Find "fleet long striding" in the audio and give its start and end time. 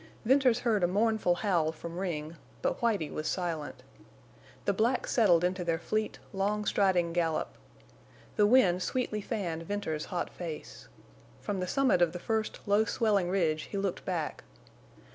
5.77-7.13